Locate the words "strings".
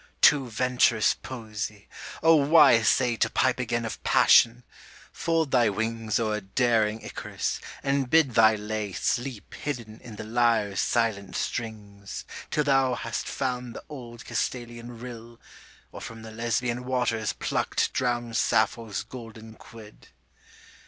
11.35-12.25